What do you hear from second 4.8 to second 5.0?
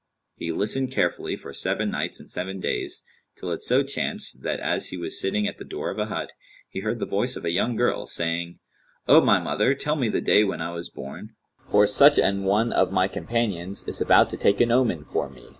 he